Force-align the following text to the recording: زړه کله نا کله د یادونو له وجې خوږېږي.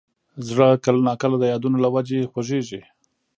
زړه 0.47 0.67
کله 0.85 0.99
نا 1.07 1.13
کله 1.21 1.35
د 1.39 1.43
یادونو 1.53 1.77
له 1.85 1.89
وجې 1.95 2.29
خوږېږي. 2.31 2.81